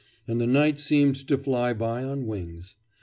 [0.27, 2.73] And the night seemed to fly by on wings.